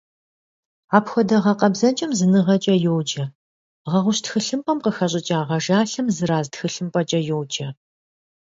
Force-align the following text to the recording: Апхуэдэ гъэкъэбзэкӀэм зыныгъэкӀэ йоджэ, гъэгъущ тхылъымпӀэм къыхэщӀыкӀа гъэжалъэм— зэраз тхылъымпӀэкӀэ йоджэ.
Апхуэдэ 0.97 1.37
гъэкъэбзэкӀэм 1.43 2.11
зыныгъэкӀэ 2.17 2.75
йоджэ, 2.85 3.23
гъэгъущ 3.89 4.19
тхылъымпӀэм 4.23 4.79
къыхэщӀыкӀа 4.83 5.39
гъэжалъэм— 5.47 6.07
зэраз 6.15 6.47
тхылъымпӀэкӀэ 6.53 7.19
йоджэ. 7.29 7.67